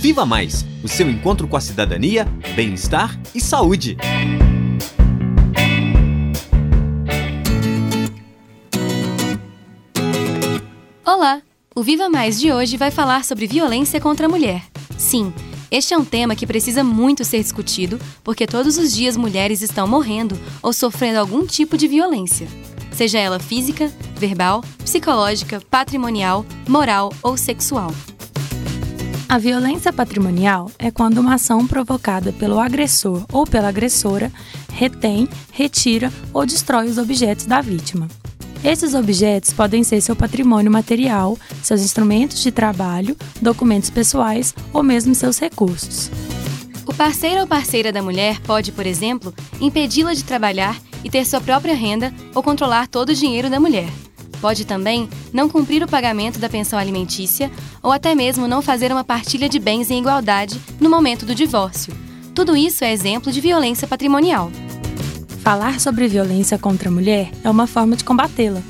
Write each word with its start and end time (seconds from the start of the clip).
Viva 0.00 0.24
Mais 0.24 0.64
o 0.82 0.88
seu 0.88 1.10
encontro 1.10 1.46
com 1.46 1.58
a 1.58 1.60
cidadania, 1.60 2.24
bem-estar 2.56 3.20
e 3.34 3.40
saúde. 3.40 3.98
Olá! 11.04 11.42
O 11.76 11.82
Viva 11.82 12.08
Mais 12.08 12.40
de 12.40 12.50
hoje 12.50 12.78
vai 12.78 12.90
falar 12.90 13.26
sobre 13.26 13.46
violência 13.46 14.00
contra 14.00 14.24
a 14.24 14.28
mulher. 14.28 14.62
Sim, 14.96 15.34
este 15.70 15.92
é 15.92 15.98
um 15.98 16.04
tema 16.04 16.34
que 16.34 16.46
precisa 16.46 16.82
muito 16.82 17.22
ser 17.22 17.42
discutido, 17.42 18.00
porque 18.24 18.46
todos 18.46 18.78
os 18.78 18.94
dias 18.94 19.18
mulheres 19.18 19.60
estão 19.60 19.86
morrendo 19.86 20.34
ou 20.62 20.72
sofrendo 20.72 21.18
algum 21.18 21.44
tipo 21.44 21.76
de 21.76 21.86
violência, 21.86 22.48
seja 22.90 23.18
ela 23.18 23.38
física, 23.38 23.92
verbal, 24.16 24.64
psicológica, 24.78 25.60
patrimonial, 25.70 26.46
moral 26.66 27.12
ou 27.22 27.36
sexual. 27.36 27.92
A 29.30 29.38
violência 29.38 29.92
patrimonial 29.92 30.68
é 30.76 30.90
quando 30.90 31.18
uma 31.18 31.34
ação 31.34 31.64
provocada 31.64 32.32
pelo 32.32 32.58
agressor 32.58 33.24
ou 33.32 33.46
pela 33.46 33.68
agressora 33.68 34.32
retém, 34.72 35.28
retira 35.52 36.12
ou 36.34 36.44
destrói 36.44 36.88
os 36.88 36.98
objetos 36.98 37.46
da 37.46 37.60
vítima. 37.60 38.08
Esses 38.64 38.92
objetos 38.92 39.52
podem 39.52 39.84
ser 39.84 40.00
seu 40.00 40.16
patrimônio 40.16 40.72
material, 40.72 41.38
seus 41.62 41.80
instrumentos 41.80 42.42
de 42.42 42.50
trabalho, 42.50 43.16
documentos 43.40 43.88
pessoais 43.88 44.52
ou 44.72 44.82
mesmo 44.82 45.14
seus 45.14 45.38
recursos. 45.38 46.10
O 46.84 46.92
parceiro 46.92 47.42
ou 47.42 47.46
parceira 47.46 47.92
da 47.92 48.02
mulher 48.02 48.40
pode, 48.40 48.72
por 48.72 48.84
exemplo, 48.84 49.32
impedi-la 49.60 50.12
de 50.12 50.24
trabalhar 50.24 50.76
e 51.04 51.08
ter 51.08 51.24
sua 51.24 51.40
própria 51.40 51.76
renda 51.76 52.12
ou 52.34 52.42
controlar 52.42 52.88
todo 52.88 53.10
o 53.10 53.14
dinheiro 53.14 53.48
da 53.48 53.60
mulher. 53.60 53.90
Pode 54.40 54.64
também 54.64 55.08
não 55.32 55.48
cumprir 55.48 55.82
o 55.82 55.88
pagamento 55.88 56.38
da 56.38 56.48
pensão 56.48 56.78
alimentícia 56.78 57.50
ou 57.82 57.92
até 57.92 58.14
mesmo 58.14 58.48
não 58.48 58.62
fazer 58.62 58.90
uma 58.90 59.04
partilha 59.04 59.48
de 59.48 59.58
bens 59.58 59.90
em 59.90 60.00
igualdade 60.00 60.60
no 60.80 60.88
momento 60.88 61.26
do 61.26 61.34
divórcio. 61.34 61.94
Tudo 62.34 62.56
isso 62.56 62.84
é 62.84 62.92
exemplo 62.92 63.30
de 63.30 63.40
violência 63.40 63.86
patrimonial. 63.86 64.50
Falar 65.42 65.80
sobre 65.80 66.08
violência 66.08 66.58
contra 66.58 66.88
a 66.88 66.92
mulher 66.92 67.30
é 67.44 67.50
uma 67.50 67.66
forma 67.66 67.96
de 67.96 68.04
combatê-la. 68.04 68.62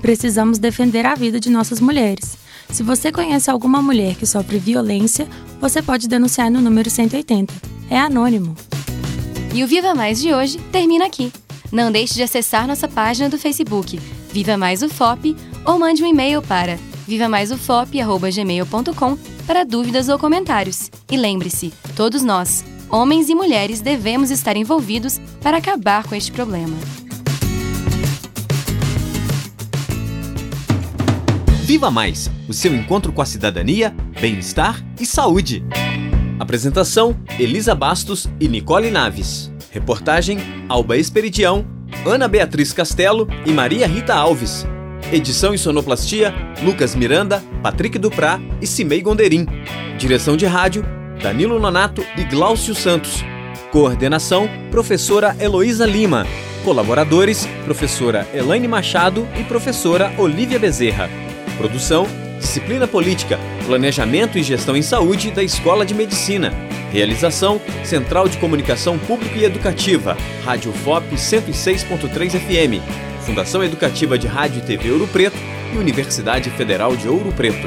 Precisamos 0.00 0.58
defender 0.58 1.04
a 1.04 1.14
vida 1.14 1.40
de 1.40 1.50
nossas 1.50 1.80
mulheres. 1.80 2.38
Se 2.70 2.82
você 2.82 3.10
conhece 3.10 3.50
alguma 3.50 3.82
mulher 3.82 4.14
que 4.14 4.26
sofre 4.26 4.58
violência, 4.58 5.28
você 5.60 5.82
pode 5.82 6.06
denunciar 6.06 6.50
no 6.50 6.60
número 6.60 6.88
180. 6.88 7.52
É 7.90 7.98
anônimo. 7.98 8.54
E 9.54 9.64
o 9.64 9.66
Viva 9.66 9.94
Mais 9.94 10.20
de 10.20 10.32
hoje 10.32 10.58
termina 10.70 11.06
aqui. 11.06 11.32
Não 11.72 11.90
deixe 11.90 12.14
de 12.14 12.22
acessar 12.22 12.66
nossa 12.66 12.86
página 12.86 13.28
do 13.28 13.38
Facebook, 13.38 13.98
Viva 14.32 14.56
Mais 14.56 14.82
UFOP, 14.82 15.36
ou 15.64 15.78
mande 15.78 16.02
um 16.02 16.06
e-mail 16.06 16.42
para 16.42 16.78
vivamaisufop.gmail.com 17.06 19.18
para 19.46 19.64
dúvidas 19.64 20.08
ou 20.08 20.18
comentários. 20.18 20.90
E 21.10 21.16
lembre-se, 21.16 21.72
todos 21.96 22.22
nós, 22.22 22.62
homens 22.90 23.30
e 23.30 23.34
mulheres 23.34 23.80
devemos 23.80 24.30
estar 24.30 24.56
envolvidos 24.56 25.18
para 25.42 25.56
acabar 25.56 26.04
com 26.04 26.14
este 26.14 26.30
problema. 26.30 26.76
Viva 31.64 31.90
Mais 31.90 32.30
o 32.48 32.52
seu 32.52 32.74
encontro 32.74 33.12
com 33.12 33.20
a 33.20 33.26
cidadania, 33.26 33.94
bem-estar 34.20 34.82
e 34.98 35.04
saúde. 35.04 35.62
Apresentação: 36.38 37.14
Elisa 37.38 37.74
Bastos 37.74 38.26
e 38.40 38.48
Nicole 38.48 38.90
Naves. 38.90 39.52
Reportagem: 39.70 40.38
Alba 40.68 40.96
Esperidião, 40.96 41.66
Ana 42.06 42.28
Beatriz 42.28 42.72
Castelo 42.72 43.26
e 43.44 43.52
Maria 43.52 43.86
Rita 43.86 44.14
Alves. 44.14 44.66
Edição 45.12 45.54
e 45.54 45.58
sonoplastia: 45.58 46.34
Lucas 46.62 46.94
Miranda, 46.94 47.42
Patrick 47.62 47.98
Duprá 47.98 48.40
e 48.60 48.66
Cimei 48.66 49.00
Gonderim. 49.00 49.46
Direção 49.98 50.36
de 50.36 50.46
rádio: 50.46 50.84
Danilo 51.22 51.58
Nonato 51.58 52.04
e 52.16 52.24
Glaucio 52.24 52.74
Santos. 52.74 53.24
Coordenação: 53.70 54.48
Professora 54.70 55.36
Heloísa 55.40 55.86
Lima. 55.86 56.26
Colaboradores: 56.64 57.46
Professora 57.64 58.26
Elaine 58.34 58.68
Machado 58.68 59.26
e 59.38 59.44
Professora 59.44 60.12
Olivia 60.18 60.58
Bezerra. 60.58 61.08
Produção: 61.56 62.06
Disciplina 62.38 62.86
Política, 62.86 63.38
Planejamento 63.66 64.38
e 64.38 64.42
Gestão 64.42 64.76
em 64.76 64.82
Saúde 64.82 65.30
da 65.30 65.42
Escola 65.42 65.84
de 65.84 65.94
Medicina. 65.94 66.52
Realização: 66.92 67.60
Central 67.84 68.28
de 68.28 68.38
Comunicação 68.38 68.98
Pública 68.98 69.36
e 69.38 69.44
Educativa, 69.44 70.16
Rádio 70.44 70.72
FOP 70.72 71.14
106.3 71.14 72.30
FM, 72.30 72.82
Fundação 73.24 73.62
Educativa 73.62 74.18
de 74.18 74.26
Rádio 74.26 74.58
e 74.58 74.62
TV 74.62 74.90
Ouro 74.90 75.06
Preto 75.06 75.36
e 75.72 75.76
Universidade 75.76 76.50
Federal 76.50 76.96
de 76.96 77.08
Ouro 77.08 77.32
Preto. 77.32 77.66